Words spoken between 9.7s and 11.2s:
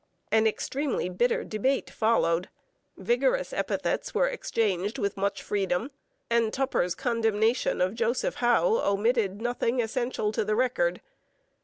essential to the record.